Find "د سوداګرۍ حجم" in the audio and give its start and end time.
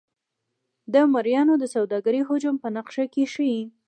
1.59-2.55